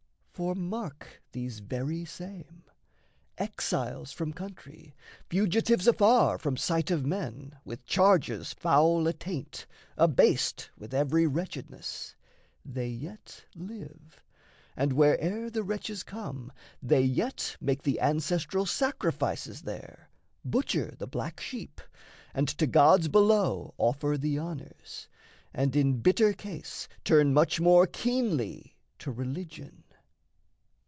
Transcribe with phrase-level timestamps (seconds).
[0.33, 2.63] For mark these very same:
[3.37, 4.95] Exiles from country,
[5.29, 9.67] fugitives afar From sight of men, with charges foul attaint,
[9.97, 12.15] Abased with every wretchedness,
[12.65, 14.23] they yet Live,
[14.75, 20.09] and where'er the wretches come, they yet Make the ancestral sacrifices there,
[20.43, 21.79] Butcher the black sheep,
[22.33, 25.07] and to gods below Offer the honours,
[25.53, 29.83] and in bitter case Turn much more keenly to religion.